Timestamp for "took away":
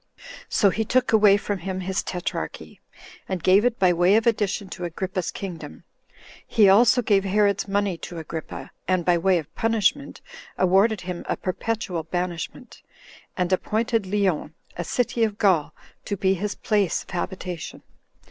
0.83-1.37